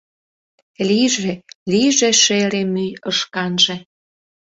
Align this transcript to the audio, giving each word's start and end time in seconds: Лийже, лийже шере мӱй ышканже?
Лийже, 0.87 1.33
лийже 1.71 2.09
шере 2.23 2.61
мӱй 2.73 2.91
ышканже? 3.09 3.75